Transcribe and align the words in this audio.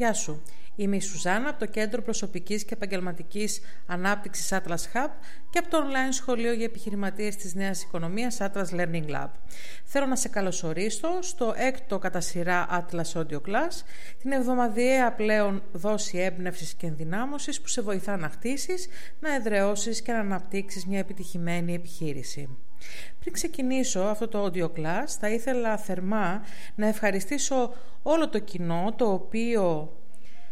Γεια 0.00 0.12
σου. 0.12 0.42
Είμαι 0.76 0.96
η 0.96 1.00
Σουζάνα 1.00 1.48
από 1.48 1.58
το 1.58 1.66
Κέντρο 1.66 2.02
Προσωπικής 2.02 2.64
και 2.64 2.74
Επαγγελματικής 2.74 3.60
Ανάπτυξης 3.86 4.52
Atlas 4.52 4.96
Hub 4.96 5.10
και 5.50 5.58
από 5.58 5.70
το 5.70 5.78
online 5.78 6.12
σχολείο 6.12 6.52
για 6.52 6.64
επιχειρηματίες 6.64 7.36
της 7.36 7.54
νέας 7.54 7.82
οικονομίας 7.82 8.38
Atlas 8.40 8.80
Learning 8.80 9.06
Lab. 9.10 9.28
Θέλω 9.84 10.06
να 10.06 10.16
σε 10.16 10.28
καλωσορίσω 10.28 11.22
στο 11.22 11.54
έκτο 11.56 11.98
κατά 11.98 12.20
σειρά 12.20 12.66
Atlas 12.70 13.20
Audio 13.20 13.36
Class, 13.36 13.82
την 14.18 14.32
εβδομαδιαία 14.32 15.12
πλέον 15.12 15.62
δόση 15.72 16.18
έμπνευσης 16.18 16.74
και 16.74 16.86
ενδυνάμωσης 16.86 17.60
που 17.60 17.68
σε 17.68 17.82
βοηθά 17.82 18.16
να 18.16 18.28
χτίσεις, 18.28 18.88
να 19.20 19.34
εδραιώσεις 19.34 20.02
και 20.02 20.12
να 20.12 20.18
αναπτύξεις 20.18 20.86
μια 20.86 20.98
επιτυχημένη 20.98 21.74
επιχείρηση. 21.74 22.48
Πριν 23.20 23.32
ξεκινήσω 23.32 24.00
αυτό 24.00 24.28
το 24.28 24.44
audio 24.44 24.64
class, 24.64 25.06
θα 25.20 25.28
ήθελα 25.28 25.76
θερμά 25.76 26.42
να 26.74 26.86
ευχαριστήσω 26.86 27.74
όλο 28.02 28.28
το 28.28 28.38
κοινό 28.38 28.94
το 28.96 29.12
οποίο 29.12 29.92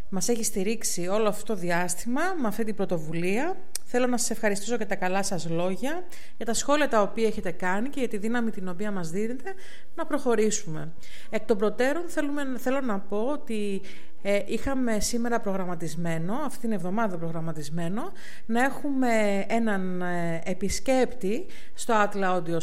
μας 0.09 0.29
έχει 0.29 0.45
στηρίξει 0.45 1.07
όλο 1.07 1.29
αυτό 1.29 1.45
το 1.45 1.61
διάστημα 1.61 2.23
με 2.41 2.49
αυτή 2.49 2.65
την 2.65 2.75
πρωτοβουλία. 2.75 3.57
Θέλω 3.85 4.07
να 4.07 4.19
σας 4.19 4.30
ευχαριστήσω 4.30 4.75
για 4.75 4.87
τα 4.87 4.95
καλά 4.95 5.23
σας 5.23 5.49
λόγια, 5.49 6.05
για 6.37 6.47
τα 6.47 6.55
σχόλια 6.55 6.89
τα 6.89 7.03
οποία 7.03 7.27
έχετε 7.27 7.51
κάνει 7.51 7.89
και 7.89 7.99
για 7.99 8.09
τη 8.09 8.16
δύναμη 8.16 8.51
την 8.51 8.69
οποία 8.69 8.91
μας 8.93 9.11
δίνετε 9.11 9.55
να 9.95 10.07
προχωρήσουμε. 10.07 10.93
Εκ 11.30 11.45
των 11.45 11.59
προτέρων 11.59 12.05
θέλουμε, 12.09 12.43
θέλω 12.59 12.80
να 12.80 12.99
πω 12.99 13.19
ότι 13.19 13.80
ε, 14.23 14.43
είχαμε 14.47 15.01
σήμερα 15.01 15.41
προγραμματισμένο, 15.41 16.35
αυτήν 16.35 16.61
την 16.61 16.73
εβδομάδα 16.73 17.17
προγραμματισμένο, 17.17 18.13
να 18.47 18.65
έχουμε 18.65 19.45
έναν 19.49 20.03
ε, 20.03 20.43
επισκέπτη 20.45 21.47
στο 21.75 21.95
Atla 21.95 22.37
Audio, 22.37 22.59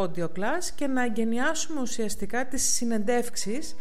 Audio 0.00 0.24
Class 0.24 0.64
και 0.74 0.86
να 0.86 1.04
εγκαινιάσουμε 1.04 1.80
ουσιαστικά 1.80 2.46
τις 2.46 2.74
συνεντεύξεις 2.74 3.76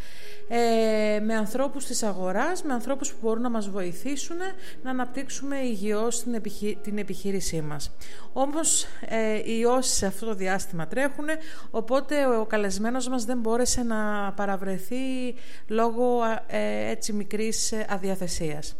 ε, 0.48 1.20
με 1.20 1.36
ανθρώπους 1.36 1.86
της 1.86 2.04
αγοράς, 2.04 2.64
με 2.64 2.74
ανθρώπους 2.74 3.12
που 3.12 3.18
μπορούν 3.22 3.42
να 3.42 3.50
μας 3.50 3.70
βοηθήσουν 3.70 4.38
να 4.84 4.90
αναπτύξουμε 4.90 5.58
υγιώς 5.58 6.24
την, 6.24 6.42
την 6.82 6.98
επιχείρησή 6.98 7.62
μας. 7.62 7.92
Όμως 8.34 8.86
ε, 9.06 9.36
οι 9.36 9.60
ιώσεις 9.60 9.94
σε 9.94 10.06
αυτό 10.06 10.26
το 10.26 10.34
διάστημα 10.34 10.88
τρέχουν, 10.88 11.26
οπότε 11.72 12.26
ο 12.26 12.46
καλεσμένος 12.46 13.08
μας 13.08 13.26
δεν 13.26 13.38
μπόρεσε 13.38 13.84
να 13.84 14.32
παραβρεθεί 14.36 15.36
λόγω 15.68 16.22
ε, 16.48 16.93
έτσι 16.94 17.14
μικρής 17.14 17.74
αδιαθεσίας. 17.90 18.76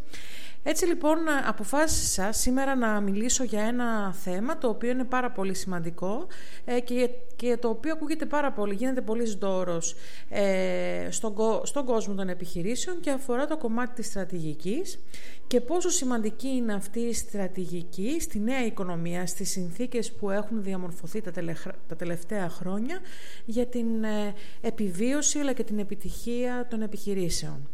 Έτσι 0.66 0.86
λοιπόν 0.86 1.18
αποφάσισα 1.48 2.32
σήμερα 2.32 2.76
να 2.76 3.02
μιλήσω 3.02 3.44
για 3.44 3.62
ένα 3.62 4.14
θέμα 4.14 4.58
το 4.58 4.70
οποίο 4.70 4.90
είναι 4.90 5.04
πάρα 5.04 5.32
πολύ 5.32 5.54
σημαντικό 5.54 6.28
ε, 6.66 6.80
και, 6.80 7.10
και 7.36 7.58
το 7.58 7.70
οποίο 7.70 7.94
ακούγεται 7.94 8.26
πάρα 8.26 8.52
πολύ, 8.52 8.74
γίνεται 8.74 9.02
πολύ 9.02 9.36
δώρος 9.40 9.96
ε, 10.30 11.08
στον, 11.10 11.36
στον 11.64 11.86
κόσμο 11.86 12.14
των 12.14 12.30
επιχειρήσεων 12.30 13.00
και 13.00 13.12
αφορά 13.12 13.46
το 13.46 13.58
κομμάτι 13.58 13.94
της 13.94 14.06
στρατηγικής 14.06 15.00
και 15.48 15.62
πόσο 15.62 15.90
σημαντική 15.90 16.48
είναι 16.48 16.74
αυτή 16.74 17.00
η 17.00 17.14
στρατηγική 17.14 18.18
στη 18.20 18.40
νέα 18.40 18.66
οικονομία, 18.66 19.26
στις 19.26 19.50
συνθήκες 19.50 20.12
που 20.12 20.30
έχουν 20.30 20.64
διαμορφωθεί 20.64 21.22
τα, 21.22 21.32
τα 21.88 21.96
τελευταία 21.96 22.50
χρόνια 22.50 23.00
για 23.46 23.66
την 23.66 24.04
ε, 24.04 24.34
επιβίωση 24.62 25.40
αλλά 25.40 25.54
και 25.54 25.64
την 25.64 25.80
επιτυχία 25.80 26.68
των 26.70 26.82
επιχειρήσεων. 26.82 27.68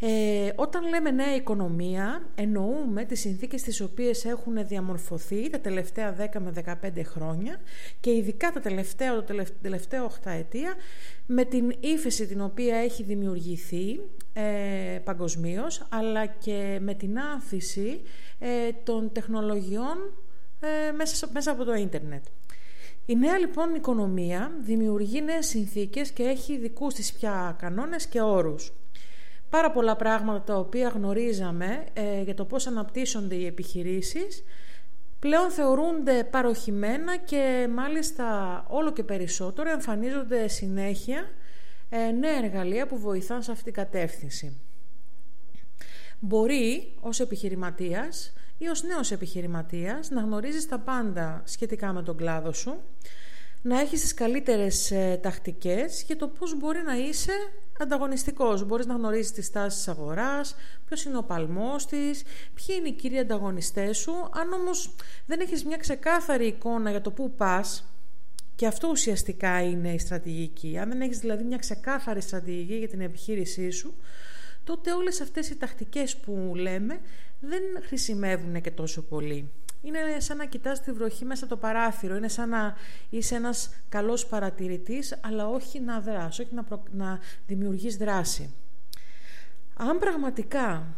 Ε, 0.00 0.50
όταν 0.54 0.88
λέμε 0.88 1.10
νέα 1.10 1.34
οικονομία, 1.34 2.22
εννοούμε 2.34 3.04
τις 3.04 3.20
συνθήκες 3.20 3.62
τις 3.62 3.80
οποίες 3.80 4.24
έχουν 4.24 4.66
διαμορφωθεί 4.66 5.50
τα 5.50 5.60
τελευταία 5.60 6.16
10 6.32 6.40
με 6.40 6.52
15 6.82 7.02
χρόνια 7.04 7.60
και 8.00 8.10
ειδικά 8.10 8.50
τα 8.50 8.60
τελευταία, 8.60 9.22
το 9.22 9.34
τελευταίο 9.62 10.10
8 10.24 10.30
ετία 10.30 10.74
με 11.26 11.44
την 11.44 11.74
ύφεση 11.80 12.26
την 12.26 12.40
οποία 12.40 12.76
έχει 12.76 13.02
δημιουργηθεί 13.02 14.00
ε, 14.32 14.98
παγκοσμίως 15.04 15.86
αλλά 15.88 16.26
και 16.26 16.78
με 16.82 16.94
την 16.94 17.20
άνθηση 17.20 18.00
ε, 18.38 18.48
των 18.84 19.12
τεχνολογιών 19.12 20.12
ε, 20.60 20.92
μέσα, 20.92 21.28
μέσα 21.32 21.50
από 21.50 21.64
το 21.64 21.74
ίντερνετ. 21.74 22.24
Η 23.06 23.16
νέα 23.16 23.38
λοιπόν 23.38 23.74
οικονομία 23.74 24.52
δημιουργεί 24.64 25.22
νέες 25.22 25.46
συνθήκες 25.46 26.10
και 26.10 26.22
έχει 26.22 26.58
δικούς 26.58 26.94
της 26.94 27.12
πια 27.12 27.56
κανόνες 27.58 28.06
και 28.06 28.20
όρους 28.20 28.72
πάρα 29.50 29.70
πολλά 29.70 29.96
πράγματα 29.96 30.40
τα 30.42 30.58
οποία 30.58 30.88
γνωρίζαμε 30.88 31.84
ε, 31.92 32.22
για 32.22 32.34
το 32.34 32.44
πώς 32.44 32.66
αναπτύσσονται 32.66 33.34
οι 33.34 33.46
επιχειρήσεις 33.46 34.44
πλέον 35.18 35.50
θεωρούνται 35.50 36.24
παροχημένα 36.24 37.16
και 37.16 37.68
μάλιστα 37.74 38.64
όλο 38.68 38.92
και 38.92 39.02
περισσότερο 39.02 39.70
εμφανίζονται 39.70 40.48
συνέχεια 40.48 41.30
ε, 41.88 42.10
νέα 42.10 42.36
εργαλεία 42.44 42.86
που 42.86 42.98
βοηθάν 42.98 43.42
σε 43.42 43.50
αυτήν 43.50 43.72
την 43.72 43.82
κατεύθυνση. 43.82 44.60
Μπορεί 46.20 46.94
ως 47.00 47.20
επιχειρηματίας 47.20 48.32
ή 48.58 48.66
ως 48.66 48.82
νέος 48.82 49.10
επιχειρηματίας 49.10 50.10
να 50.10 50.20
γνωρίζεις 50.20 50.68
τα 50.68 50.78
πάντα 50.78 51.42
σχετικά 51.44 51.92
με 51.92 52.02
τον 52.02 52.16
κλάδο 52.16 52.52
σου, 52.52 52.80
να 53.62 53.80
έχεις 53.80 54.00
τις 54.00 54.14
καλύτερες 54.14 54.90
ε, 54.90 55.18
τακτικές 55.22 56.02
για 56.02 56.16
το 56.16 56.28
πώς 56.28 56.58
μπορεί 56.58 56.82
να 56.82 56.96
είσαι 56.96 57.32
ανταγωνιστικός. 57.78 58.64
Μπορείς 58.64 58.86
να 58.86 58.94
γνωρίσεις 58.94 59.32
τις 59.32 59.50
τάσεις 59.50 59.88
αγοράς, 59.88 60.56
ποιος 60.86 61.04
είναι 61.04 61.16
ο 61.16 61.22
παλμός 61.22 61.86
της, 61.86 62.22
ποιοι 62.54 62.76
είναι 62.78 62.88
οι 62.88 62.92
κύριοι 62.92 63.18
ανταγωνιστές 63.18 63.98
σου. 63.98 64.12
Αν 64.12 64.52
όμως 64.52 64.94
δεν 65.26 65.40
έχεις 65.40 65.64
μια 65.64 65.76
ξεκάθαρη 65.76 66.46
εικόνα 66.46 66.90
για 66.90 67.00
το 67.00 67.10
πού 67.10 67.34
πας, 67.34 67.92
και 68.54 68.66
αυτό 68.66 68.88
ουσιαστικά 68.88 69.62
είναι 69.62 69.92
η 69.92 69.98
στρατηγική. 69.98 70.78
Αν 70.78 70.88
δεν 70.88 71.00
έχεις 71.00 71.18
δηλαδή 71.18 71.44
μια 71.44 71.56
ξεκάθαρη 71.56 72.20
στρατηγική 72.20 72.74
για 72.74 72.88
την 72.88 73.00
επιχείρησή 73.00 73.70
σου, 73.70 73.94
τότε 74.64 74.92
όλες 74.92 75.20
αυτές 75.20 75.50
οι 75.50 75.56
τακτικές 75.56 76.16
που 76.16 76.52
λέμε 76.54 77.00
δεν 77.40 77.62
χρησιμεύουν 77.82 78.60
και 78.60 78.70
τόσο 78.70 79.02
πολύ. 79.02 79.50
Είναι 79.82 79.98
σαν 80.18 80.36
να 80.36 80.44
κοιτάς 80.44 80.80
τη 80.80 80.92
βροχή 80.92 81.24
μέσα 81.24 81.44
από 81.44 81.54
το 81.54 81.60
παράθυρο. 81.60 82.16
Είναι 82.16 82.28
σαν 82.28 82.48
να 82.48 82.76
είσαι 83.10 83.34
ένας 83.34 83.70
καλός 83.88 84.26
παρατηρητής, 84.26 85.18
αλλά 85.20 85.48
όχι 85.48 85.80
να 85.80 86.00
δράσει, 86.00 86.42
όχι 86.42 86.54
να, 86.54 86.64
προ... 86.64 86.82
να 86.90 87.18
δημιουργείς 87.46 87.96
δράση. 87.96 88.54
Αν 89.74 89.98
πραγματικά 89.98 90.96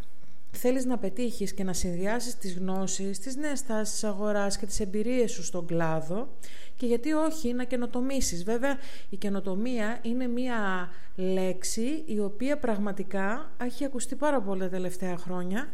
θέλεις 0.51 0.85
να 0.85 0.99
πετύχεις 0.99 1.55
και 1.55 1.65
να 1.65 1.73
συνδυάσεις 1.73 2.35
τις 2.37 2.59
γνώσεις, 2.59 3.19
τις 3.19 3.37
νέες 3.37 3.67
τάσεις 3.67 3.93
της 3.93 4.05
αγοράς 4.05 4.59
και 4.59 4.67
τις 4.67 4.81
εμπειρίες 4.81 5.31
σου 5.31 5.45
στον 5.45 5.67
κλάδο 5.67 6.29
και 6.77 6.87
γιατί 6.87 7.13
όχι 7.13 7.53
να 7.53 7.65
καινοτομήσεις. 7.65 8.45
Βέβαια 8.45 8.79
η 9.09 9.17
καινοτομία 9.17 9.99
είναι 10.03 10.27
μία 10.27 10.89
λέξη 11.17 12.03
η 12.07 12.21
οποία 12.21 12.59
πραγματικά 12.59 13.53
έχει 13.63 13.85
ακουστεί 13.85 14.17
πάρα 14.17 14.41
πολύ 14.41 14.61
τα 14.61 14.69
τελευταία 14.69 15.17
χρόνια 15.17 15.69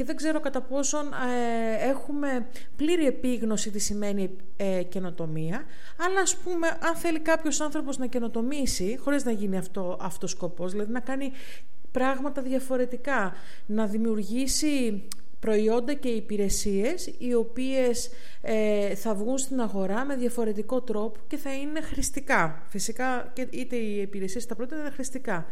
και 0.00 0.06
δεν 0.06 0.16
ξέρω 0.16 0.40
κατά 0.40 0.60
πόσον 0.60 1.06
ε, 1.06 1.88
έχουμε 1.88 2.46
πλήρη 2.76 3.06
επίγνωση 3.06 3.70
τι 3.70 3.78
σημαίνει 3.78 4.36
ε, 4.56 4.82
καινοτομία, 4.82 5.64
αλλά 5.96 6.20
ας 6.20 6.36
πούμε 6.36 6.68
αν 6.68 6.94
θέλει 6.96 7.20
κάποιος 7.20 7.60
άνθρωπος 7.60 7.98
να 7.98 8.06
καινοτομήσει, 8.06 8.98
χωρίς 9.00 9.24
να 9.24 9.30
γίνει 9.30 9.56
αυτό, 9.56 9.98
αυτός 10.00 10.30
σκοπός, 10.30 10.72
δηλαδή 10.72 10.92
να 10.92 11.00
κάνει 11.00 11.32
πράγματα 11.90 12.42
διαφορετικά, 12.42 13.34
να 13.66 13.86
δημιουργήσει 13.86 15.02
προϊόντα 15.40 15.94
και 15.94 16.08
υπηρεσίες 16.08 17.14
οι 17.18 17.34
οποίες 17.34 18.10
ε, 18.42 18.94
θα 18.94 19.14
βγουν 19.14 19.38
στην 19.38 19.60
αγορά 19.60 20.04
με 20.04 20.16
διαφορετικό 20.16 20.80
τρόπο 20.80 21.20
και 21.26 21.36
θα 21.36 21.54
είναι 21.54 21.80
χρηστικά. 21.80 22.62
Φυσικά 22.68 23.32
είτε 23.50 23.76
οι 23.76 24.00
υπηρεσίες 24.00 24.46
τα 24.46 24.54
πρώτα 24.54 24.76
είναι 24.76 24.90
χρηστικά. 24.90 25.46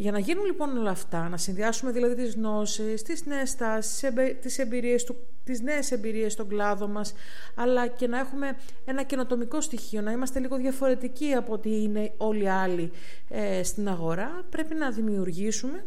Για 0.00 0.12
να 0.12 0.18
γίνουν 0.18 0.44
λοιπόν 0.44 0.76
όλα 0.76 0.90
αυτά, 0.90 1.28
να 1.28 1.36
συνδυάσουμε 1.36 1.90
δηλαδή 1.90 2.14
τις 2.14 2.34
γνώσεις, 2.34 3.02
τις 3.02 3.26
νέες 3.26 3.56
τάσεις, 3.56 4.10
τις, 4.40 4.58
εμπειρίες 4.58 5.04
του, 5.04 5.16
τις 5.44 5.60
νέες 5.60 5.90
εμπειρίες 5.90 6.32
στον 6.32 6.48
κλάδο 6.48 6.88
μας, 6.88 7.14
αλλά 7.54 7.86
και 7.86 8.06
να 8.06 8.18
έχουμε 8.18 8.56
ένα 8.84 9.02
καινοτομικό 9.02 9.60
στοιχείο, 9.60 10.00
να 10.00 10.12
είμαστε 10.12 10.38
λίγο 10.38 10.56
διαφορετικοί 10.56 11.32
από 11.32 11.52
ό,τι 11.52 11.82
είναι 11.82 12.12
όλοι 12.16 12.42
οι 12.42 12.48
άλλοι 12.48 12.90
ε, 13.28 13.62
στην 13.62 13.88
αγορά, 13.88 14.44
πρέπει 14.50 14.74
να 14.74 14.90
δημιουργήσουμε 14.90 15.84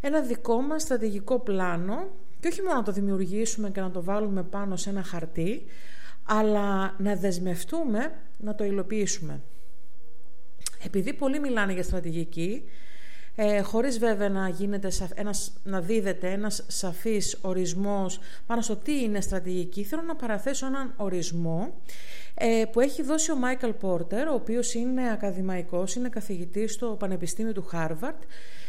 ένα 0.00 0.20
δικό 0.20 0.60
μας 0.60 0.82
στρατηγικό 0.82 1.38
πλάνο 1.38 2.10
και 2.40 2.48
όχι 2.48 2.62
μόνο 2.62 2.76
να 2.76 2.82
το 2.82 2.92
δημιουργήσουμε 2.92 3.70
και 3.70 3.80
να 3.80 3.90
το 3.90 4.02
βάλουμε 4.02 4.42
πάνω 4.42 4.76
σε 4.76 4.90
ένα 4.90 5.02
χαρτί, 5.02 5.64
αλλά 6.24 6.94
να 6.98 7.16
δεσμευτούμε 7.16 8.12
να 8.38 8.54
το 8.54 8.64
υλοποιήσουμε. 8.64 9.40
Επειδή 10.84 11.12
πολλοί 11.12 11.40
μιλάνε 11.40 11.72
για 11.72 11.82
στρατηγική, 11.82 12.64
ε, 13.34 13.60
χωρίς 13.60 13.98
βέβαια 13.98 14.28
να, 14.28 14.48
γίνεται, 14.48 14.90
ένας, 15.14 15.52
να 15.64 15.80
δίδεται 15.80 16.30
ένας 16.30 16.64
σαφής 16.66 17.38
ορισμός 17.40 18.18
πάνω 18.46 18.60
στο 18.60 18.76
τι 18.76 19.02
είναι 19.02 19.20
στρατηγική, 19.20 19.84
θέλω 19.84 20.02
να 20.02 20.16
παραθέσω 20.16 20.66
έναν 20.66 20.94
ορισμό 20.96 21.80
ε, 22.34 22.64
που 22.72 22.80
έχει 22.80 23.02
δώσει 23.02 23.32
ο 23.32 23.36
Μάικλ 23.36 23.72
Πόρτερ, 23.72 24.28
ο 24.28 24.34
οποίος 24.34 24.74
είναι 24.74 25.12
ακαδημαϊκός, 25.12 25.94
είναι 25.94 26.08
καθηγητής 26.08 26.72
στο 26.72 26.86
Πανεπιστήμιο 26.98 27.52
του 27.52 27.62
Χάρβαρντ, 27.62 28.22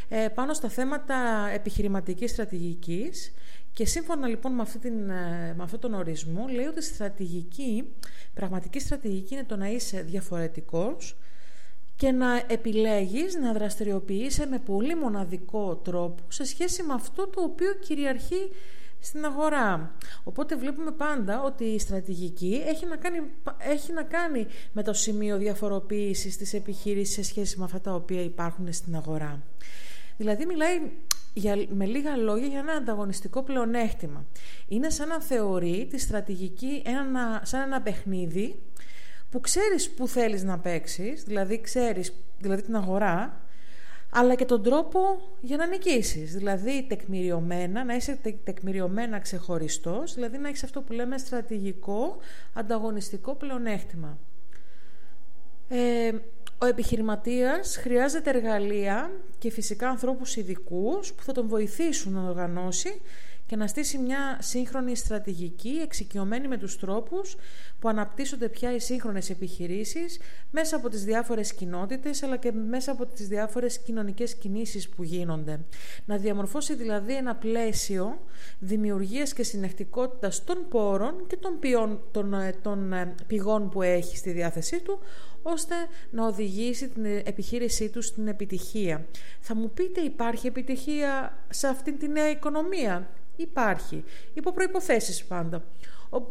ε, 0.09 0.27
πάνω 0.27 0.53
στα 0.53 0.69
θέματα 0.69 1.49
επιχειρηματικής 1.53 2.31
στρατηγικής 2.31 3.33
και 3.73 3.85
σύμφωνα 3.85 4.27
λοιπόν 4.27 4.53
με, 4.53 4.61
αυτή 4.61 4.79
την, 4.79 5.09
ε, 5.09 5.53
με 5.57 5.63
αυτόν 5.63 5.79
τον 5.79 5.93
ορισμό 5.93 6.47
λέει 6.47 6.65
ότι 6.65 6.83
στρατηγική, 6.83 7.93
πραγματική 8.33 8.79
στρατηγική 8.79 9.33
είναι 9.33 9.43
το 9.43 9.55
να 9.55 9.67
είσαι 9.67 10.01
διαφορετικός, 10.01 11.17
και 12.01 12.11
να 12.11 12.43
επιλέγεις 12.47 13.35
να 13.35 13.53
δραστηριοποιείσαι 13.53 14.45
με 14.45 14.59
πολύ 14.59 14.95
μοναδικό 14.95 15.75
τρόπο 15.75 16.23
σε 16.27 16.43
σχέση 16.43 16.83
με 16.83 16.93
αυτό 16.93 17.27
το 17.27 17.41
οποίο 17.41 17.73
κυριαρχεί 17.73 18.51
στην 18.99 19.25
αγορά. 19.25 19.95
Οπότε 20.23 20.55
βλέπουμε 20.55 20.91
πάντα 20.91 21.43
ότι 21.43 21.63
η 21.63 21.79
στρατηγική 21.79 22.61
έχει 22.65 22.85
να 22.85 22.95
κάνει, 22.95 23.21
έχει 23.57 23.93
να 23.93 24.03
κάνει 24.03 24.47
με 24.71 24.83
το 24.83 24.93
σημείο 24.93 25.37
διαφοροποίησης 25.37 26.37
της 26.37 26.53
επιχείρησης 26.53 27.13
σε 27.13 27.23
σχέση 27.23 27.59
με 27.59 27.63
αυτά 27.63 27.81
τα 27.81 27.93
οποία 27.93 28.21
υπάρχουν 28.21 28.73
στην 28.73 28.95
αγορά. 28.95 29.43
Δηλαδή 30.17 30.45
μιλάει 30.45 30.91
για, 31.33 31.65
με 31.69 31.85
λίγα 31.85 32.15
λόγια 32.17 32.47
για 32.47 32.59
ένα 32.59 32.73
ανταγωνιστικό 32.73 33.43
πλεονέκτημα. 33.43 34.25
Είναι 34.67 34.89
σαν 34.89 35.07
να 35.07 35.21
θεωρεί 35.21 35.87
τη 35.89 35.99
στρατηγική 35.99 36.81
ένα, 36.85 37.41
σαν 37.43 37.61
ένα 37.61 37.81
παιχνίδι 37.81 38.59
που 39.31 39.39
ξέρεις 39.39 39.89
που 39.89 40.07
θέλεις 40.07 40.43
να 40.43 40.59
παίξεις, 40.59 41.23
δηλαδή 41.23 41.61
ξέρεις 41.61 42.13
δηλαδή 42.39 42.61
την 42.61 42.75
αγορά, 42.75 43.41
αλλά 44.09 44.35
και 44.35 44.45
τον 44.45 44.63
τρόπο 44.63 44.99
για 45.41 45.57
να 45.57 45.67
νικήσεις. 45.67 46.33
Δηλαδή 46.33 46.85
τεκμηριωμένα, 46.89 47.83
να 47.83 47.95
είσαι 47.95 48.19
τεκμηριωμένα 48.43 49.19
ξεχωριστός, 49.19 50.13
δηλαδή 50.13 50.37
να 50.37 50.47
έχεις 50.47 50.63
αυτό 50.63 50.81
που 50.81 50.93
λέμε 50.93 51.17
στρατηγικό, 51.17 52.17
ανταγωνιστικό 52.53 53.35
πλεονέκτημα. 53.35 54.17
Ε, 55.67 56.11
ο 56.57 56.65
επιχειρηματίας 56.65 57.77
χρειάζεται 57.77 58.29
εργαλεία 58.29 59.11
και 59.37 59.51
φυσικά 59.51 59.89
ανθρώπους 59.89 60.35
ειδικούς 60.35 61.13
που 61.13 61.23
θα 61.23 61.33
τον 61.33 61.47
βοηθήσουν 61.47 62.13
να 62.13 62.29
οργανώσει 62.29 63.01
και 63.51 63.57
να 63.57 63.67
στήσει 63.67 63.97
μια 63.97 64.37
σύγχρονη 64.41 64.95
στρατηγική 64.95 65.79
εξοικειωμένη 65.83 66.47
με 66.47 66.57
τους 66.57 66.79
τρόπους 66.79 67.35
που 67.79 67.89
αναπτύσσονται 67.89 68.49
πια 68.49 68.75
οι 68.75 68.79
σύγχρονες 68.79 69.29
επιχειρήσεις 69.29 70.19
μέσα 70.51 70.75
από 70.75 70.89
τις 70.89 71.03
διάφορες 71.03 71.53
κοινότητες 71.53 72.23
αλλά 72.23 72.37
και 72.37 72.51
μέσα 72.51 72.91
από 72.91 73.05
τις 73.05 73.27
διάφορες 73.27 73.79
κοινωνικές 73.79 74.35
κινήσεις 74.35 74.89
που 74.89 75.03
γίνονται. 75.03 75.59
Να 76.05 76.17
διαμορφώσει 76.17 76.75
δηλαδή 76.75 77.15
ένα 77.15 77.35
πλαίσιο 77.35 78.21
δημιουργίας 78.59 79.33
και 79.33 79.43
συνεχτικότητας 79.43 80.43
των 80.43 80.65
πόρων 80.69 81.27
και 81.27 81.37
των, 81.37 81.59
ποιών, 81.59 82.01
των, 82.11 82.33
ε, 82.33 82.55
των 82.61 82.93
ε, 82.93 83.15
πηγών 83.27 83.69
που 83.69 83.81
έχει 83.81 84.17
στη 84.17 84.31
διάθεσή 84.31 84.81
του 84.81 84.99
ώστε 85.41 85.75
να 86.11 86.25
οδηγήσει 86.25 86.89
την 86.89 87.05
επιχείρησή 87.05 87.89
του 87.89 88.01
στην 88.01 88.27
επιτυχία. 88.27 89.05
Θα 89.39 89.55
μου 89.55 89.71
πείτε 89.71 90.01
υπάρχει 90.01 90.47
επιτυχία 90.47 91.37
σε 91.49 91.67
αυτή 91.67 91.93
τη 91.93 92.07
νέα 92.07 92.29
οικονομία; 92.29 93.09
Υπάρχει. 93.35 94.03
Υπό 94.33 94.51
προϋποθέσεις 94.51 95.25
πάντα. 95.25 95.63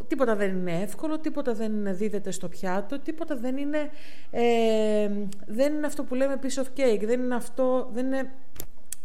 τίποτα 0.07 0.37
δεν 0.37 0.51
είναι 0.51 0.81
εύκολο, 0.83 1.19
τίποτα 1.19 1.55
δεν 1.55 1.97
δίδεται 1.97 2.31
στο 2.31 2.49
πιάτο, 2.49 2.99
τίποτα 2.99 3.37
δεν 3.37 3.57
είναι, 3.57 3.91
ε, 4.31 5.11
δεν 5.47 5.75
είναι 5.75 5.87
αυτό 5.87 6.05
που 6.05 6.15
λέμε 6.15 6.39
piece 6.43 6.63
of 6.63 6.81
cake, 6.81 7.03
δεν 7.05 7.21
είναι 7.21 7.35
αυτό, 7.35 7.91
δεν 7.93 8.07
είναι 8.07 8.33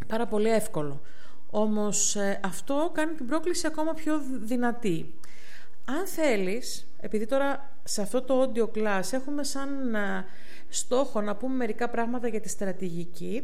πάρα 0.07 0.27
πολύ 0.27 0.49
εύκολο. 0.49 1.01
Όμως 1.49 2.15
ε, 2.15 2.39
αυτό 2.43 2.91
κάνει 2.93 3.13
την 3.13 3.27
πρόκληση 3.27 3.67
ακόμα 3.67 3.93
πιο 3.93 4.21
δυνατή. 4.41 5.13
Αν 5.85 6.07
θέλεις, 6.07 6.87
επειδή 6.99 7.25
τώρα 7.25 7.71
σε 7.83 8.01
αυτό 8.01 8.21
το 8.21 8.41
audio 8.41 8.77
class 8.77 9.11
έχουμε 9.11 9.43
σαν 9.43 9.95
ε, 9.95 10.25
στόχο 10.69 11.21
να 11.21 11.35
πούμε 11.35 11.55
μερικά 11.55 11.89
πράγματα 11.89 12.27
για 12.27 12.39
τη 12.39 12.49
στρατηγική, 12.49 13.43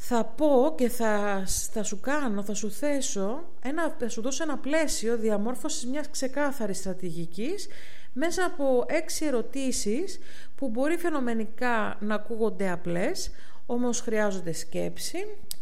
θα 0.00 0.24
πω 0.24 0.74
και 0.76 0.88
θα, 0.88 1.42
θα 1.72 1.82
σου 1.82 2.00
κάνω, 2.00 2.42
θα 2.42 2.54
σου 2.54 2.70
θέσω, 2.70 3.44
ένα, 3.62 3.94
θα 3.98 4.08
σου 4.08 4.22
δώσω 4.22 4.42
ένα 4.42 4.58
πλαίσιο 4.58 5.16
διαμόρφωσης 5.16 5.86
μιας 5.86 6.10
ξεκάθαρης 6.10 6.78
στρατηγικής 6.78 7.68
μέσα 8.12 8.44
από 8.44 8.84
έξι 8.88 9.24
ερωτήσεις 9.24 10.18
που 10.56 10.68
μπορεί 10.68 10.96
φαινομενικά 10.96 11.96
να 12.00 12.14
ακούγονται 12.14 12.70
απλές, 12.70 13.30
όμως 13.66 14.00
χρειάζονται 14.00 14.52
σκέψη, 14.52 15.18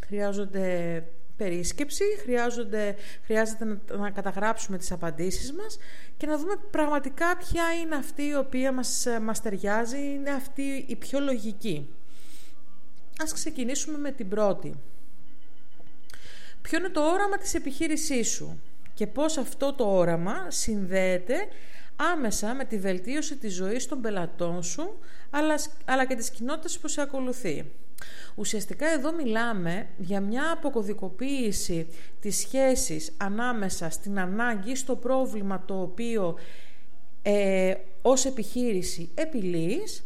χρειάζονται 0.06 1.04
περίσκεψη, 1.36 2.04
χρειάζονται, 2.22 2.96
χρειάζεται 3.24 3.64
να, 3.64 3.96
να 3.96 4.10
καταγράψουμε 4.10 4.78
τις 4.78 4.92
απαντήσεις 4.92 5.52
μας 5.52 5.78
και 6.16 6.26
να 6.26 6.38
δούμε 6.38 6.54
πραγματικά 6.70 7.36
ποια 7.36 7.64
είναι 7.82 7.94
αυτή 7.94 8.22
η 8.22 8.34
οποία 8.34 8.72
μας, 8.72 9.06
μας 9.22 9.42
ταιριάζει, 9.42 9.98
είναι 9.98 10.30
αυτή 10.30 10.84
η 10.88 10.96
πιο 10.96 11.20
λογική. 11.20 11.88
Ας 13.22 13.32
ξεκινήσουμε 13.32 13.98
με 13.98 14.10
την 14.10 14.28
πρώτη. 14.28 14.74
Ποιο 16.62 16.78
είναι 16.78 16.88
το 16.88 17.10
όραμα 17.12 17.36
της 17.38 17.54
επιχείρησής 17.54 18.28
σου 18.28 18.60
και 18.94 19.06
πώς 19.06 19.36
αυτό 19.36 19.72
το 19.72 19.84
όραμα 19.84 20.50
συνδέεται 20.50 21.34
άμεσα 21.96 22.54
με 22.54 22.64
τη 22.64 22.78
βελτίωση 22.78 23.36
της 23.36 23.54
ζωής 23.54 23.86
των 23.86 24.00
πελατών 24.00 24.62
σου 24.62 24.98
αλλά, 25.30 25.54
αλλά 25.84 26.06
και 26.06 26.14
της 26.14 26.30
κοινότητας 26.30 26.78
που 26.78 26.88
σε 26.88 27.00
ακολουθεί. 27.00 27.70
Ουσιαστικά 28.34 28.86
εδώ 28.86 29.12
μιλάμε 29.12 29.86
για 29.96 30.20
μια 30.20 30.50
αποκωδικοποίηση 30.50 31.86
της 32.20 32.36
σχέσης 32.36 33.12
ανάμεσα 33.16 33.90
στην 33.90 34.18
ανάγκη 34.18 34.76
στο 34.76 34.96
πρόβλημα 34.96 35.64
το 35.66 35.80
οποίο 35.80 36.38
ε, 37.22 37.74
ως 38.02 38.24
επιχείρηση 38.24 39.10
επιλύεις 39.14 40.04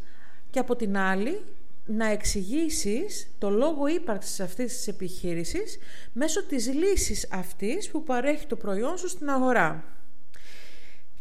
και 0.50 0.58
από 0.58 0.76
την 0.76 0.96
άλλη 0.96 1.42
να 1.86 2.06
εξηγήσεις 2.06 3.34
το 3.38 3.50
λόγο 3.50 3.86
ύπαρξης 3.86 4.40
αυτής 4.40 4.76
της 4.76 4.88
επιχείρησης 4.88 5.78
μέσω 6.12 6.44
της 6.44 6.72
λύσης 6.72 7.28
αυτής 7.32 7.90
που 7.90 8.02
παρέχει 8.02 8.46
το 8.46 8.56
προϊόν 8.56 8.98
σου 8.98 9.08
στην 9.08 9.28
αγορά. 9.30 9.84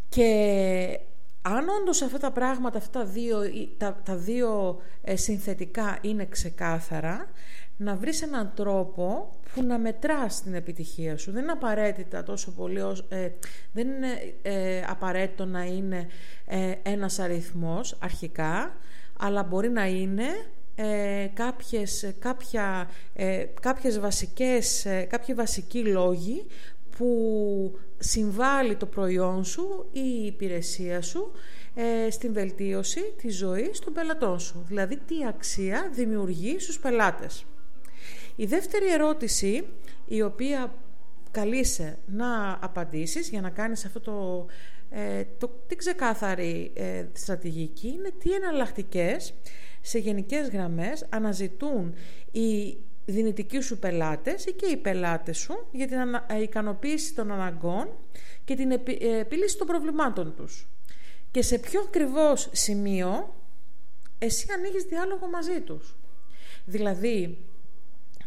Και 0.10 1.00
αν 1.42 1.70
όντως 1.70 2.02
αυτά 2.02 2.18
τα 2.18 2.32
πράγματα, 2.32 2.78
αυτά 2.78 3.00
τα 3.00 3.06
δύο, 3.06 3.40
τα, 3.78 4.02
τα 4.06 4.16
δύο 4.16 4.82
ε, 5.02 5.16
συνθετικά 5.16 5.98
είναι 6.02 6.26
ξεκάθαρα, 6.26 7.30
να 7.78 7.96
βρεις 7.96 8.22
έναν 8.22 8.52
τρόπο 8.56 9.34
που 9.54 9.64
να 9.64 9.78
μετράς 9.78 10.42
την 10.42 10.54
επιτυχία 10.54 11.18
σου. 11.18 11.32
Δεν 11.32 11.44
είναι 11.44 11.52
απαραίτητα 11.52 12.24
τόσο 12.24 12.52
πολύ, 12.52 12.82
ε, 13.10 13.30
δεν 13.72 13.88
είναι 13.88 14.34
ε, 14.42 14.82
απαραίτητο 14.88 15.46
να 15.46 15.64
είναι 15.64 16.08
ε, 16.46 16.74
ένας 16.84 17.20
αριθμός 17.20 17.98
αρχικά, 18.00 18.78
αλλά 19.22 19.44
μπορεί 19.44 19.70
να 19.70 19.88
είναι 19.88 20.28
ε, 20.76 21.28
κάποιες, 21.34 22.14
κάποια, 22.20 22.90
ε, 23.14 23.46
κάποιες 23.62 24.00
βασικές, 24.00 24.86
ε, 24.86 25.08
κάποιοι 25.10 25.36
βασικοί 25.36 25.84
λόγοι 25.84 26.46
που 26.98 27.80
συμβάλλει 27.98 28.76
το 28.76 28.86
προϊόν 28.86 29.44
σου 29.46 29.90
ή 29.92 30.02
η 30.22 30.26
υπηρεσία 30.26 31.02
σου 31.02 31.32
ε, 31.74 32.10
στην 32.12 32.34
βελτίωση 32.34 33.14
της 33.22 33.38
ζωής 33.38 33.80
των 33.80 33.94
πελατών 33.94 34.40
σου. 34.40 34.64
Δηλαδή, 34.68 34.98
τι 34.98 35.16
αξία 35.28 35.90
δημιουργεί 35.94 36.60
στους 36.60 36.80
πελάτες. 36.80 37.46
Η 38.36 38.46
δεύτερη 38.46 38.92
ερώτηση, 38.92 39.68
η 40.06 40.22
οποία 40.22 40.74
καλείσαι 41.32 41.98
να 42.06 42.60
απαντήσεις 42.62 43.30
για 43.30 43.42
να 43.42 43.50
κάνεις 43.50 43.86
αυτό 43.86 44.00
το, 44.00 44.46
ε, 44.90 45.24
το 45.38 45.64
την 45.68 45.78
ξεκάθαρη 45.78 46.72
ε, 46.76 47.06
στρατηγική, 47.14 47.88
είναι 47.88 48.12
τι 48.20 48.34
εναλλακτικές 48.34 49.34
σε 49.82 50.00
γενικές 50.00 50.50
γραμμές 50.50 51.06
αναζητούν 51.10 51.94
οι 52.32 52.78
δυνητικοί 53.06 53.62
σου 53.62 53.80
πελάτες 53.80 54.46
ή 54.46 54.54
και 54.54 54.66
οι 54.66 54.78
πελάτες 54.78 55.38
σου 55.38 55.68
για 55.72 55.88
την 55.88 55.98
ε, 56.28 56.42
ικανοποίηση 56.42 57.14
των 57.14 57.32
αναγκών 57.32 57.90
και 58.46 58.56
την 58.56 58.72
ε, 58.72 58.80
επίλυση 59.20 59.58
των 59.58 59.68
προβλημάτων 59.68 60.36
τους. 60.36 60.68
Και 61.32 61.42
σε 61.42 61.58
ποιο 61.58 61.82
ακριβώς 61.82 62.50
σημείο 62.52 63.36
εσύ 64.18 64.48
ανοίγεις 64.58 64.84
διάλογο 64.84 65.30
μαζί 65.30 65.62
τους. 65.62 65.98
Δηλαδή, 66.66 67.38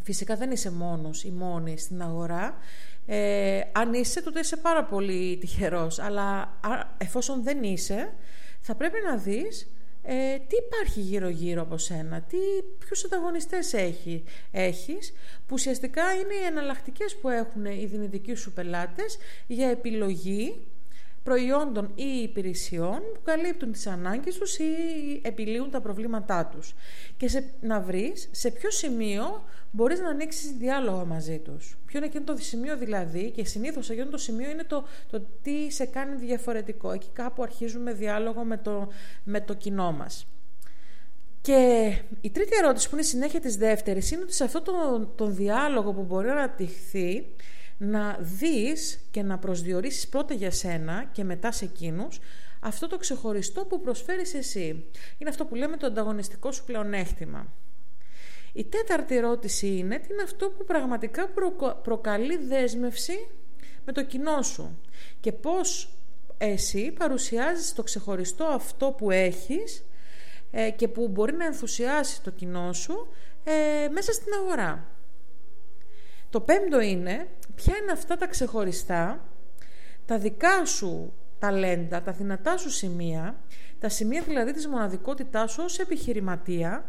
φυσικά 0.03 0.37
δεν 0.37 0.51
είσαι 0.51 0.71
μόνος 0.71 1.25
ή 1.25 1.31
μόνη 1.31 1.79
στην 1.79 2.03
αγορά. 2.03 2.57
Ε, 3.07 3.61
αν 3.73 3.95
είσαι, 3.95 4.23
τότε 4.23 4.41
είσαι 4.41 4.57
πάρα 4.57 4.85
πολύ 4.85 5.37
τυχερός. 5.37 5.99
Αλλά 5.99 6.59
εφόσον 6.99 7.43
δεν 7.43 7.63
είσαι, 7.63 8.13
θα 8.61 8.75
πρέπει 8.75 8.97
να 9.05 9.17
δεις 9.17 9.73
ε, 10.03 10.37
τι 10.37 10.57
υπάρχει 10.67 11.01
γύρω-γύρω 11.01 11.63
από 11.63 11.79
σένα, 11.79 12.21
τι, 12.21 12.37
ποιους 12.79 13.05
ανταγωνιστές 13.05 13.73
έχει, 13.73 14.25
έχεις, 14.51 15.13
που 15.39 15.53
ουσιαστικά 15.53 16.13
είναι 16.15 16.35
οι 16.35 16.47
εναλλακτικές 16.47 17.17
που 17.17 17.29
έχουν 17.29 17.65
οι 17.65 17.87
δυνητικοί 17.87 18.35
σου 18.35 18.53
πελάτες 18.53 19.19
για 19.47 19.69
επιλογή 19.69 20.67
προϊόντων 21.23 21.93
ή 21.95 22.23
υπηρεσιών 22.23 23.01
που 23.15 23.21
καλύπτουν 23.25 23.73
τις 23.73 23.87
ανάγκες 23.87 24.39
τους 24.39 24.59
ή 24.59 24.65
επιλύουν 25.23 25.71
τα 25.71 25.81
προβλήματά 25.81 26.47
τους. 26.47 26.75
Και 27.17 27.29
σε, 27.29 27.53
να 27.61 27.81
βρεις 27.81 28.29
σε 28.31 28.51
ποιο 28.51 28.71
σημείο 28.71 29.45
μπορείς 29.71 30.01
να 30.01 30.09
ανοίξεις 30.09 30.51
διάλογο 30.51 31.05
μαζί 31.05 31.39
τους. 31.39 31.79
Ποιο 31.87 31.99
είναι 31.99 32.07
εκείνο 32.07 32.25
το 32.25 32.37
σημείο 32.37 32.77
δηλαδή 32.77 33.31
και 33.31 33.45
συνήθως 33.45 33.91
εκείνο 33.91 34.11
το 34.11 34.19
σημείο 34.19 34.51
είναι 34.51 34.65
το, 34.65 34.85
το 35.11 35.27
τι 35.43 35.71
σε 35.71 35.85
κάνει 35.85 36.17
διαφορετικό. 36.17 36.91
Εκεί 36.91 37.09
κάπου 37.13 37.43
αρχίζουμε 37.43 37.93
διάλογο 37.93 38.43
με 38.45 38.57
το, 38.57 38.89
με 39.25 39.41
το 39.41 39.55
κοινό 39.55 39.93
μας. 39.93 40.27
Και 41.41 41.93
η 42.21 42.31
τρίτη 42.31 42.57
ερώτηση 42.63 42.89
που 42.89 42.95
είναι 42.95 43.05
η 43.05 43.09
συνέχεια 43.09 43.41
της 43.41 43.57
δεύτερης 43.57 44.11
είναι 44.11 44.23
ότι 44.23 44.33
σε 44.35 44.45
αυτό 44.45 44.63
το, 44.63 45.07
το 45.15 45.27
διάλογο 45.27 45.93
που 45.93 46.03
μπορεί 46.03 46.27
να 46.27 46.33
αναπτυχθεί 46.33 47.27
να 47.79 48.19
δεις 48.21 49.01
και 49.11 49.23
να 49.23 49.39
προσδιορίσεις 49.39 50.09
πρώτα 50.09 50.35
για 50.35 50.51
σένα 50.51 51.09
και 51.13 51.25
μετά 51.25 51.53
σε 51.53 51.65
εκείνους 51.65 52.21
αυτό 52.61 52.87
το 52.87 52.97
ξεχωριστό 52.97 53.65
που 53.65 53.81
προσφέρεις 53.81 54.35
εσύ. 54.35 54.85
Είναι 55.19 55.31
αυτό 55.31 55.45
που 55.45 55.55
λέμε 55.55 55.77
το 55.77 55.87
ανταγωνιστικό 55.87 56.53
σου 56.53 56.65
πλεονέκτημα. 56.65 57.53
Η 58.53 58.65
τέταρτη 58.65 59.17
ερώτηση 59.17 59.67
είναι 59.67 59.99
τι 59.99 60.13
είναι 60.13 60.23
αυτό 60.23 60.51
που 60.51 60.65
πραγματικά 60.65 61.29
προκαλεί 61.83 62.37
δέσμευση 62.37 63.29
με 63.85 63.93
το 63.93 64.05
κοινό 64.05 64.43
σου 64.43 64.81
και 65.21 65.33
πώς 65.33 65.97
εσύ 66.39 66.93
παρουσιάζεις 66.93 67.73
το 67.73 67.83
ξεχωριστό 67.83 68.45
αυτό 68.45 68.91
που 68.91 69.11
έχεις 69.11 69.85
ε, 70.51 70.71
και 70.71 70.89
που 70.89 71.09
μπορεί 71.09 71.33
να 71.33 71.45
ενθουσιάσει 71.45 72.23
το 72.23 72.31
κοινό 72.31 72.73
σου 72.73 73.09
ε, 73.45 73.89
μέσα 73.89 74.13
στην 74.13 74.33
αγορά. 74.33 74.92
Το 76.33 76.41
πέμπτο 76.41 76.81
είναι 76.81 77.29
ποια 77.55 77.77
είναι 77.83 77.93
αυτά 77.93 78.17
τα 78.17 78.27
ξεχωριστά, 78.27 79.29
τα 80.07 80.19
δικά 80.19 80.65
σου 80.65 81.13
ταλέντα, 81.39 82.03
τα 82.03 82.13
δυνατά 82.13 82.57
σου 82.57 82.71
σημεία, 82.71 83.41
τα 83.79 83.89
σημεία 83.89 84.23
δηλαδή 84.23 84.53
της 84.53 84.67
μοναδικότητάς 84.67 85.53
σου 85.53 85.63
ως 85.65 85.79
επιχειρηματία, 85.79 86.85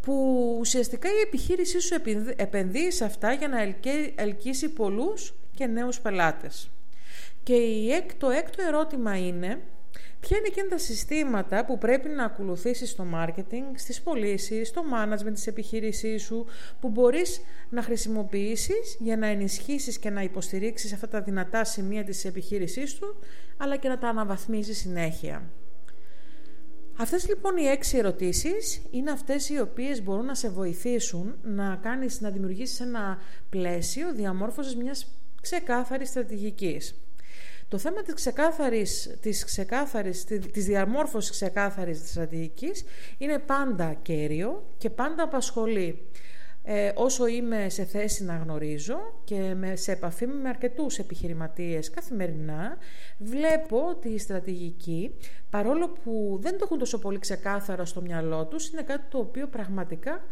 που 0.00 0.56
ουσιαστικά 0.60 1.08
η 1.08 1.20
επιχείρησή 1.26 1.80
σου 1.80 1.94
επενδύει 2.36 2.90
σε 2.90 3.04
αυτά 3.04 3.32
για 3.32 3.48
να 3.48 3.74
ελκύσει 4.14 4.68
πολλούς 4.68 5.34
και 5.54 5.66
νέους 5.66 6.00
πελάτες. 6.00 6.70
Και 7.42 7.56
το 8.18 8.30
έκτο 8.30 8.62
ερώτημα 8.62 9.16
είναι 9.16 9.60
ποια 10.20 10.36
είναι 10.36 10.46
εκείνα 10.46 10.68
τα 10.68 10.78
συστήματα 10.78 11.64
που 11.64 11.78
πρέπει 11.78 12.08
να 12.08 12.24
ακολουθήσεις 12.24 12.90
στο 12.90 13.06
marketing, 13.14 13.64
στις 13.74 14.00
πωλήσεις, 14.00 14.68
στο 14.68 14.82
management 14.92 15.32
της 15.32 15.46
επιχείρησής 15.46 16.22
σου, 16.22 16.46
που 16.80 16.88
μπορείς 16.88 17.40
να 17.68 17.82
χρησιμοποιήσεις 17.82 18.96
για 18.98 19.16
να 19.16 19.26
ενισχύσεις 19.26 19.98
και 19.98 20.10
να 20.10 20.22
υποστηρίξεις 20.22 20.92
αυτά 20.92 21.08
τα 21.08 21.20
δυνατά 21.20 21.64
σημεία 21.64 22.04
της 22.04 22.24
επιχείρησής 22.24 22.94
του, 22.94 23.18
αλλά 23.56 23.76
και 23.76 23.88
να 23.88 23.98
τα 23.98 24.08
αναβαθμίσεις 24.08 24.78
συνέχεια; 24.78 25.50
Αυτές 26.96 27.28
λοιπόν 27.28 27.56
οι 27.56 27.64
έξι 27.64 27.96
ερωτήσεις 27.96 28.82
είναι 28.90 29.10
αυτές 29.10 29.48
οι 29.48 29.60
οποίες 29.60 30.02
μπορούν 30.02 30.24
να 30.24 30.34
σε 30.34 30.48
βοηθήσουν 30.48 31.34
να, 31.42 31.78
κάνεις, 31.82 32.20
να 32.20 32.30
δημιουργήσεις 32.30 32.80
ένα 32.80 33.18
πλαίσιο 33.50 34.12
διαμόρφωσης 34.12 34.76
μιας 34.76 35.06
ξεκάθαρης 35.42 36.08
στρατηγικής. 36.08 36.94
Το 37.70 37.78
θέμα 37.78 38.02
της 38.02 38.14
ξεκάθαρης, 38.14 39.18
της, 39.20 39.44
ξεκάθαρης, 39.44 40.24
της 40.24 40.64
διαμόρφωσης 40.64 41.30
ξεκάθαρης 41.30 42.00
της 42.00 42.10
στρατηγικής 42.10 42.84
είναι 43.18 43.38
πάντα 43.38 43.94
κέριο 44.02 44.64
και 44.78 44.90
πάντα 44.90 45.22
απασχολεί. 45.22 46.06
Ε, 46.62 46.92
όσο 46.94 47.26
είμαι 47.26 47.68
σε 47.68 47.84
θέση 47.84 48.24
να 48.24 48.36
γνωρίζω 48.36 48.98
και 49.24 49.54
με, 49.56 49.76
σε 49.76 49.92
επαφή 49.92 50.26
με 50.26 50.48
αρκετούς 50.48 50.98
επιχειρηματίες 50.98 51.90
καθημερινά, 51.90 52.76
βλέπω 53.18 53.86
ότι 53.88 54.08
η 54.08 54.18
στρατηγική, 54.18 55.14
παρόλο 55.50 55.88
που 55.88 56.38
δεν 56.42 56.52
το 56.52 56.58
έχουν 56.64 56.78
τόσο 56.78 56.98
πολύ 56.98 57.18
ξεκάθαρα 57.18 57.84
στο 57.84 58.00
μυαλό 58.00 58.46
τους, 58.46 58.68
είναι 58.68 58.82
κάτι 58.82 59.04
το 59.08 59.18
οποίο 59.18 59.46
πραγματικά 59.46 60.22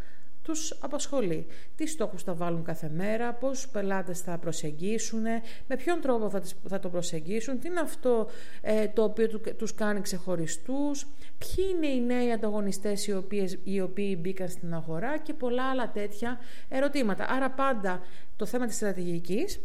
τους 0.49 0.77
απασχολεί. 0.81 1.47
Τι 1.77 1.87
στόχους 1.87 2.23
θα 2.23 2.35
βάλουν 2.35 2.65
κάθε 2.65 2.91
μέρα, 2.95 3.33
πόσους 3.33 3.69
πελάτες 3.69 4.21
θα 4.21 4.39
προσεγγίσουν, 4.39 5.23
με 5.67 5.77
ποιον 5.77 6.01
τρόπο 6.01 6.31
θα, 6.31 6.43
θα 6.69 6.79
το 6.79 6.89
προσεγγίσουν, 6.89 7.59
τι 7.59 7.69
είναι 7.69 7.81
αυτό 7.81 8.29
ε, 8.61 8.89
το 8.89 9.03
οποίο 9.03 9.41
τους 9.57 9.75
κάνει 9.75 10.01
ξεχωριστούς, 10.01 11.07
ποιοι 11.39 11.65
είναι 11.77 11.87
οι 11.87 12.01
νέοι 12.01 12.33
ανταγωνιστές 12.33 13.07
οι, 13.07 13.15
οποίες, 13.15 13.59
οι 13.65 13.81
οποίοι 13.81 14.19
μπήκαν 14.21 14.49
στην 14.49 14.75
αγορά 14.75 15.19
και 15.19 15.35
πολλά 15.35 15.71
άλλα 15.71 15.91
τέτοια 15.91 16.39
ερωτήματα. 16.69 17.27
Άρα 17.29 17.51
πάντα 17.51 18.01
το 18.37 18.47
θέμα 18.47 18.67
της 18.67 18.77
στρατηγικής 18.77 19.61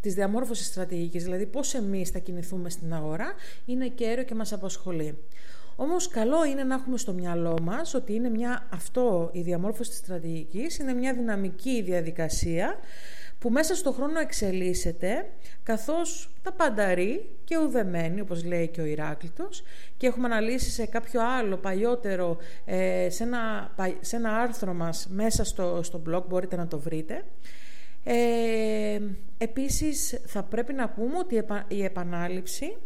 της 0.00 0.14
διαμόρφωσης 0.14 0.66
στρατηγικής, 0.66 1.22
δηλαδή 1.24 1.46
πώς 1.46 1.74
εμείς 1.74 2.10
θα 2.10 2.18
κινηθούμε 2.18 2.70
στην 2.70 2.94
αγορά, 2.94 3.34
είναι 3.64 3.88
κέριο 3.88 4.24
και 4.24 4.34
μας 4.34 4.52
απασχολεί. 4.52 5.18
Όμως 5.76 6.08
καλό 6.08 6.44
είναι 6.44 6.64
να 6.64 6.74
έχουμε 6.74 6.98
στο 6.98 7.12
μυαλό 7.12 7.58
μας 7.62 7.94
ότι 7.94 8.14
είναι 8.14 8.28
μια, 8.28 8.68
αυτό 8.72 9.30
η 9.32 9.40
διαμόρφωση 9.40 9.90
της 9.90 9.98
στρατηγικής 9.98 10.78
είναι 10.78 10.94
μια 10.94 11.14
δυναμική 11.14 11.82
διαδικασία 11.82 12.78
που 13.38 13.50
μέσα 13.50 13.74
στον 13.74 13.92
χρόνο 13.92 14.18
εξελίσσεται 14.20 15.30
καθώς 15.62 16.30
τα 16.42 16.52
πανταρεί 16.52 17.30
και 17.44 17.58
ουδεμένη, 17.58 18.20
όπως 18.20 18.44
λέει 18.44 18.68
και 18.68 18.80
ο 18.80 18.84
Ηράκλητος 18.84 19.62
και 19.96 20.06
έχουμε 20.06 20.26
αναλύσει 20.26 20.70
σε 20.70 20.86
κάποιο 20.86 21.20
άλλο 21.38 21.56
παλιότερο, 21.56 22.36
ε, 22.64 23.06
σε, 23.10 23.22
ένα, 23.22 23.74
σε 24.00 24.16
ένα 24.16 24.36
άρθρο 24.36 24.72
μας 24.72 25.06
μέσα 25.10 25.44
στο, 25.44 25.80
στο 25.82 26.02
blog, 26.08 26.22
μπορείτε 26.28 26.56
να 26.56 26.66
το 26.66 26.78
βρείτε. 26.78 27.24
Ε, 28.04 28.98
επίσης 29.38 30.20
θα 30.26 30.42
πρέπει 30.42 30.72
να 30.72 30.88
πούμε 30.88 31.18
ότι 31.18 31.44
η 31.68 31.84
επανάληψη 31.84 32.76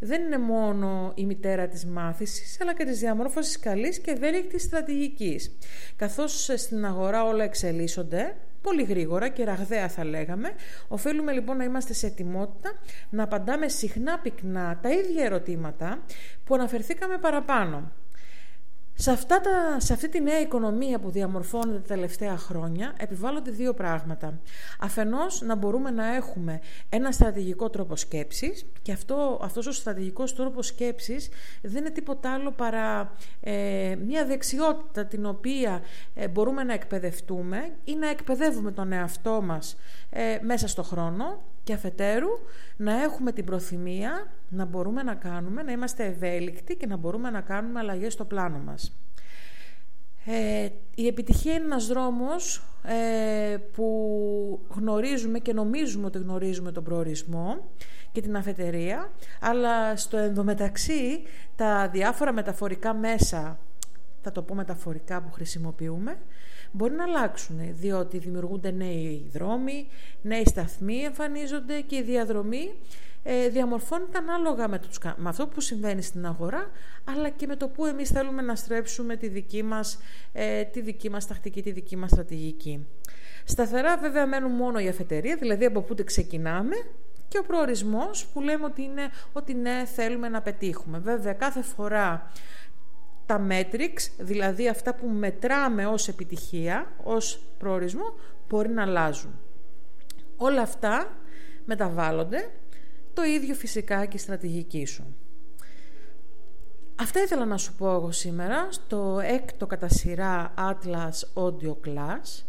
δεν 0.00 0.22
είναι 0.22 0.38
μόνο 0.38 1.12
η 1.14 1.24
μητέρα 1.24 1.68
της 1.68 1.86
μάθησης, 1.86 2.60
αλλά 2.60 2.74
και 2.74 2.84
της 2.84 2.98
διαμόρφωσης 2.98 3.58
καλής 3.58 3.98
και 3.98 4.10
ευέλικτης 4.10 4.62
στρατηγικής. 4.62 5.56
Καθώς 5.96 6.50
στην 6.56 6.84
αγορά 6.84 7.24
όλα 7.24 7.44
εξελίσσονται, 7.44 8.36
πολύ 8.62 8.82
γρήγορα 8.82 9.28
και 9.28 9.44
ραγδαία 9.44 9.88
θα 9.88 10.04
λέγαμε, 10.04 10.50
οφείλουμε 10.88 11.32
λοιπόν 11.32 11.56
να 11.56 11.64
είμαστε 11.64 11.92
σε 11.92 12.06
ετοιμότητα 12.06 12.72
να 13.10 13.22
απαντάμε 13.22 13.68
συχνά 13.68 14.18
πυκνά 14.18 14.78
τα 14.82 14.90
ίδια 14.90 15.24
ερωτήματα 15.24 16.04
που 16.44 16.54
αναφερθήκαμε 16.54 17.18
παραπάνω. 17.18 17.92
Σε, 19.00 19.10
αυτά 19.10 19.40
τα, 19.40 19.80
σε 19.80 19.92
αυτή 19.92 20.08
τη 20.08 20.20
νέα 20.20 20.40
οικονομία 20.40 20.98
που 20.98 21.10
διαμορφώνεται 21.10 21.78
τα 21.78 21.94
τελευταία 21.94 22.36
χρόνια 22.36 22.94
επιβάλλονται 22.98 23.50
δύο 23.50 23.74
πράγματα. 23.74 24.40
Αφενός 24.80 25.40
να 25.40 25.54
μπορούμε 25.54 25.90
να 25.90 26.14
έχουμε 26.14 26.60
ένα 26.88 27.12
στρατηγικό 27.12 27.70
τρόπο 27.70 27.96
σκέψης 27.96 28.66
και 28.82 28.92
αυτό, 28.92 29.40
αυτός 29.42 29.66
ο 29.66 29.72
στρατηγικός 29.72 30.34
τρόπος 30.34 30.66
σκέψης 30.66 31.28
δεν 31.62 31.76
είναι 31.76 31.90
τίποτα 31.90 32.32
άλλο 32.32 32.50
παρά 32.50 33.12
ε, 33.40 33.96
μια 34.06 34.26
δεξιότητα 34.26 35.04
την 35.04 35.26
οποία 35.26 35.82
ε, 36.14 36.28
μπορούμε 36.28 36.62
να 36.62 36.72
εκπαιδευτούμε 36.72 37.70
ή 37.84 37.94
να 37.94 38.08
εκπαιδεύουμε 38.08 38.70
τον 38.72 38.92
εαυτό 38.92 39.42
μας 39.42 39.76
ε, 40.10 40.38
μέσα 40.42 40.68
στο 40.68 40.82
χρόνο 40.82 41.42
και 41.68 41.74
αφετέρου 41.74 42.28
να 42.76 43.02
έχουμε 43.02 43.32
την 43.32 43.44
προθυμία 43.44 44.32
να 44.48 44.64
μπορούμε 44.64 45.02
να 45.02 45.14
κάνουμε, 45.14 45.62
να 45.62 45.72
είμαστε 45.72 46.04
ευέλικτοι 46.04 46.76
και 46.76 46.86
να 46.86 46.96
μπορούμε 46.96 47.30
να 47.30 47.40
κάνουμε 47.40 47.78
αλλαγές 47.78 48.12
στο 48.12 48.24
πλάνο 48.24 48.58
μας. 48.58 48.98
Ε, 50.24 50.68
η 50.94 51.06
επιτυχία 51.06 51.52
είναι 51.52 51.64
ένας 51.64 51.86
δρόμος 51.86 52.62
ε, 52.82 53.56
που 53.72 54.66
γνωρίζουμε 54.68 55.38
και 55.38 55.52
νομίζουμε 55.52 56.06
ότι 56.06 56.18
γνωρίζουμε 56.18 56.72
τον 56.72 56.84
προορισμό 56.84 57.70
και 58.12 58.20
την 58.20 58.36
αφετερία, 58.36 59.12
αλλά 59.40 59.96
στο 59.96 60.16
ενδομεταξύ 60.16 61.22
τα 61.56 61.88
διάφορα 61.88 62.32
μεταφορικά 62.32 62.94
μέσα, 62.94 63.58
θα 64.28 64.34
το 64.34 64.42
πω 64.42 64.54
μεταφορικά 64.54 65.20
που 65.22 65.32
χρησιμοποιούμε, 65.32 66.18
μπορεί 66.72 66.94
να 66.94 67.04
αλλάξουν, 67.04 67.56
διότι 67.70 68.18
δημιουργούνται 68.18 68.70
νέοι 68.70 69.28
δρόμοι, 69.32 69.86
νέοι 70.22 70.44
σταθμοί 70.46 70.96
εμφανίζονται 70.96 71.80
και 71.80 71.96
η 71.96 72.02
διαδρομή 72.02 72.72
ε, 73.22 73.48
διαμορφώνεται 73.48 74.18
ανάλογα 74.18 74.68
με, 74.68 74.78
τους, 74.78 74.98
με 75.16 75.28
αυτό 75.28 75.46
που 75.46 75.60
συμβαίνει 75.60 76.02
στην 76.02 76.26
αγορά, 76.26 76.70
αλλά 77.04 77.28
και 77.28 77.46
με 77.46 77.56
το 77.56 77.68
που 77.68 77.86
εμείς 77.86 78.08
θέλουμε 78.10 78.42
να 78.42 78.54
στρέψουμε 78.54 79.16
τη 79.16 79.28
δική 79.28 79.62
μας, 79.62 79.98
ε, 80.32 80.64
τη 80.64 80.80
δική 80.80 81.10
μας 81.10 81.26
τακτική, 81.26 81.62
τη 81.62 81.70
δική 81.70 81.96
μας 81.96 82.10
στρατηγική. 82.10 82.86
Σταθερά 83.44 83.96
βέβαια 83.96 84.26
μένουν 84.26 84.50
μόνο 84.52 84.78
η 84.78 84.88
αφετερία, 84.88 85.36
δηλαδή 85.36 85.64
από 85.64 85.80
πού 85.80 85.94
ξεκινάμε 86.04 86.76
και 87.28 87.38
ο 87.38 87.42
προορισμός 87.42 88.26
που 88.26 88.40
λέμε 88.40 88.64
ότι 88.64 88.82
είναι 88.82 89.10
ότι 89.32 89.54
ναι 89.54 89.84
θέλουμε 89.94 90.28
να 90.28 90.42
πετύχουμε. 90.42 90.98
Βέβαια 90.98 91.32
κάθε 91.32 91.62
φορά 91.62 92.30
τα 93.28 93.46
metrics, 93.50 94.10
δηλαδή 94.18 94.68
αυτά 94.68 94.94
που 94.94 95.08
μετράμε 95.08 95.86
ως 95.86 96.08
επιτυχία, 96.08 96.92
ως 97.04 97.42
προορισμό, 97.58 98.14
μπορεί 98.48 98.68
να 98.68 98.82
αλλάζουν. 98.82 99.40
Όλα 100.36 100.62
αυτά 100.62 101.16
μεταβάλλονται, 101.64 102.50
το 103.14 103.22
ίδιο 103.22 103.54
φυσικά 103.54 104.06
και 104.06 104.16
η 104.16 104.20
στρατηγική 104.20 104.84
σου. 104.84 105.16
Αυτά 107.00 107.22
ήθελα 107.22 107.44
να 107.44 107.56
σου 107.56 107.74
πω 107.74 107.94
εγώ 107.94 108.12
σήμερα 108.12 108.68
στο 108.70 109.20
έκτο 109.22 109.66
κατά 109.66 109.88
σειρά 109.88 110.54
Atlas 110.58 111.42
Audio 111.42 111.74
Class 111.86 112.44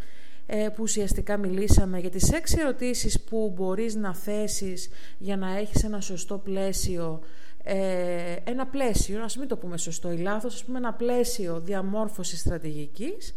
ε, 0.46 0.70
που 0.70 0.82
ουσιαστικά 0.84 1.38
μιλήσαμε 1.38 2.00
για 2.00 2.10
τις 2.10 2.32
έξι 2.32 2.58
ερωτήσεις 2.60 3.22
που 3.22 3.54
μπορείς 3.56 3.96
να 3.96 4.16
θέσεις 4.16 4.90
για 5.18 5.38
να 5.38 5.58
έχεις 5.58 5.84
ένα 5.84 6.02
σωστό 6.02 6.38
πλαίσιο 6.38 7.22
ε, 7.72 8.36
ένα 8.44 8.68
πλαίσιο, 8.68 9.24
ας 9.24 9.38
μην 9.38 9.48
το 9.48 9.58
πούμε 9.58 9.78
σωστό 9.78 10.12
ή 10.12 10.18
λάθος, 10.18 10.54
ας 10.54 10.64
πούμε 10.64 10.78
ένα 10.78 10.94
πλαίσιο 10.94 11.60
διαμόρφωσης 11.60 12.40
στρατηγικής. 12.40 13.36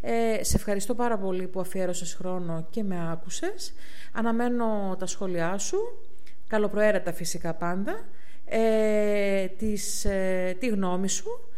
Ε, 0.00 0.44
σε 0.44 0.56
ευχαριστώ 0.56 0.94
πάρα 0.94 1.18
πολύ 1.18 1.46
που 1.48 1.60
αφιέρωσες 1.60 2.14
χρόνο 2.14 2.66
και 2.70 2.82
με 2.82 3.10
άκουσες. 3.10 3.72
Αναμένω 4.12 4.96
τα 4.98 5.06
σχόλιά 5.06 5.58
σου, 5.58 5.78
καλοπροαίρετα 6.46 7.12
φυσικά 7.12 7.54
πάντα, 7.54 8.08
ε, 8.44 9.46
της, 9.46 10.04
ε, 10.04 10.56
τη 10.58 10.66
γνώμη 10.66 11.08
σου 11.08 11.48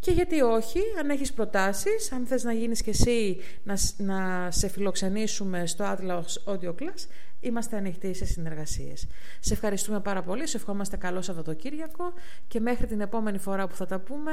και 0.00 0.10
γιατί 0.10 0.40
όχι, 0.40 0.80
αν 0.98 1.10
έχεις 1.10 1.32
προτάσεις, 1.32 2.12
αν 2.12 2.26
θες 2.26 2.44
να 2.44 2.52
γίνεις 2.52 2.82
και 2.82 2.90
εσύ 2.90 3.36
να, 3.62 3.76
να 3.96 4.50
σε 4.50 4.68
φιλοξενήσουμε 4.68 5.66
στο 5.66 5.84
Atlas 5.84 6.52
Audio 6.52 6.70
Class, 6.70 7.06
είμαστε 7.40 7.76
ανοιχτοί 7.76 8.14
σε 8.14 8.24
συνεργασίες. 8.24 9.06
Σε 9.40 9.52
ευχαριστούμε 9.52 10.00
πάρα 10.00 10.22
πολύ, 10.22 10.46
σε 10.46 10.56
ευχόμαστε 10.56 10.96
καλό 10.96 11.22
Σαββατοκύριακο 11.22 12.12
και 12.48 12.60
μέχρι 12.60 12.86
την 12.86 13.00
επόμενη 13.00 13.38
φορά 13.38 13.68
που 13.68 13.74
θα 13.74 13.86
τα 13.86 13.98
πούμε 13.98 14.32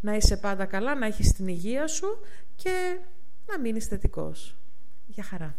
να 0.00 0.14
είσαι 0.14 0.36
πάντα 0.36 0.64
καλά, 0.64 0.94
να 0.94 1.06
έχεις 1.06 1.32
την 1.32 1.46
υγεία 1.48 1.86
σου 1.86 2.20
και 2.56 2.98
να 3.46 3.58
μείνεις 3.58 3.86
θετικός. 3.86 4.56
Γεια 5.06 5.24
χαρά. 5.24 5.54